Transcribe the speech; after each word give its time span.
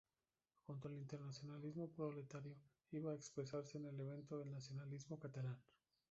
Junto 0.65 0.87
al 0.87 0.95
internacionalismo 0.97 1.87
proletario, 1.91 2.57
iba 2.89 3.11
a 3.11 3.15
expresarse 3.15 3.77
en 3.77 3.85
el 3.85 3.99
evento 4.01 4.41
el 4.41 4.49
nacionalismo 4.49 5.19
catalán. 5.19 5.61